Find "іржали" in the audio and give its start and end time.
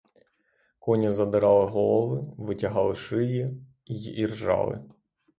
4.19-4.83